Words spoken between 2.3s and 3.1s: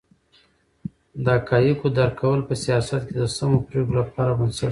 په سیاست